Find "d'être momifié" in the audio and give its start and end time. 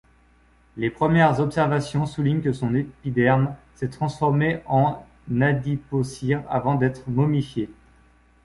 6.73-7.69